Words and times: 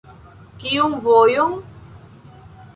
Kiun 0.63 0.97
vojon? 1.09 1.55